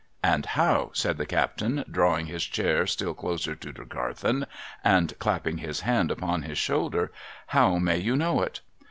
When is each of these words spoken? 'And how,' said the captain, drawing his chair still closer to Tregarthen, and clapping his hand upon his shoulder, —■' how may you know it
'And 0.23 0.47
how,' 0.47 0.89
said 0.95 1.19
the 1.19 1.27
captain, 1.27 1.85
drawing 1.87 2.25
his 2.25 2.43
chair 2.45 2.87
still 2.87 3.13
closer 3.13 3.53
to 3.53 3.71
Tregarthen, 3.71 4.47
and 4.83 5.13
clapping 5.19 5.59
his 5.59 5.81
hand 5.81 6.09
upon 6.09 6.41
his 6.41 6.57
shoulder, 6.57 7.11
—■' 7.13 7.13
how 7.53 7.77
may 7.77 7.97
you 7.99 8.15
know 8.15 8.41
it 8.41 8.61